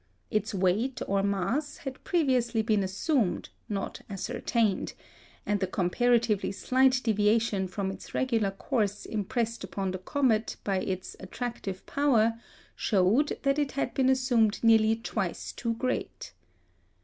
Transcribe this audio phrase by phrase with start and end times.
[0.31, 4.93] Its weight or mass had previously been assumed, not ascertained;
[5.45, 11.15] and the comparatively slight deviation from its regular course impressed upon the comet by its
[11.19, 12.33] attractive power
[12.75, 16.33] showed that it had been assumed nearly twice too great.